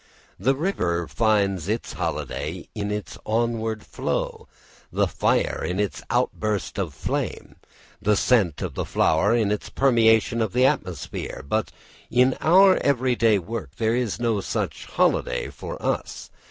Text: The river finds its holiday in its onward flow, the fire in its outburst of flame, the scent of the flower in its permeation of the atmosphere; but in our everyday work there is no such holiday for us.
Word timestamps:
The 0.39 0.55
river 0.55 1.05
finds 1.07 1.69
its 1.69 1.93
holiday 1.93 2.67
in 2.73 2.89
its 2.89 3.19
onward 3.23 3.85
flow, 3.85 4.47
the 4.91 5.05
fire 5.07 5.63
in 5.63 5.79
its 5.79 6.01
outburst 6.09 6.79
of 6.79 6.95
flame, 6.95 7.57
the 8.01 8.15
scent 8.17 8.63
of 8.63 8.73
the 8.73 8.83
flower 8.83 9.35
in 9.35 9.51
its 9.51 9.69
permeation 9.69 10.41
of 10.41 10.53
the 10.53 10.65
atmosphere; 10.65 11.45
but 11.47 11.71
in 12.09 12.33
our 12.41 12.77
everyday 12.77 13.37
work 13.37 13.75
there 13.77 13.95
is 13.95 14.19
no 14.19 14.41
such 14.41 14.85
holiday 14.85 15.49
for 15.49 15.79
us. 15.79 16.31